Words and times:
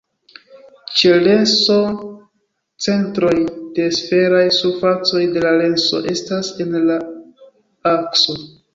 Ĉe 1.01 1.11
lenso 1.27 1.75
centroj 2.87 3.35
de 3.77 3.87
sferaj 4.01 4.43
surfacoj 4.59 5.25
de 5.37 5.47
la 5.47 5.55
lenso 5.63 6.05
estas 6.17 6.53
en 6.67 6.77
la 6.91 7.01
akso. 7.97 8.41